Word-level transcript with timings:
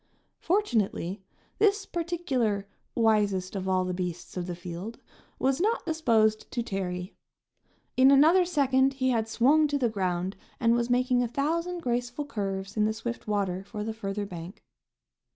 Fortunately, 0.39 1.21
this 1.59 1.85
particular 1.85 2.65
"wisest 2.95 3.55
of 3.55 3.69
all 3.69 3.85
the 3.85 3.93
beasts 3.93 4.35
of 4.35 4.47
the 4.47 4.55
field," 4.55 4.97
was 5.37 5.61
not 5.61 5.85
disposed 5.85 6.49
to 6.49 6.63
tarry. 6.63 7.13
In 7.95 8.09
another 8.09 8.43
second 8.43 8.93
he 8.93 9.11
had 9.11 9.27
swung 9.27 9.67
to 9.67 9.77
the 9.77 9.89
ground 9.89 10.35
and 10.59 10.73
was 10.73 10.89
making 10.89 11.21
a 11.21 11.27
thousand 11.27 11.81
graceful 11.83 12.25
curves 12.25 12.75
in 12.75 12.85
the 12.85 12.93
swift 12.93 13.27
water 13.27 13.63
for 13.63 13.83
the 13.83 13.93
further 13.93 14.25
bank. 14.25 14.63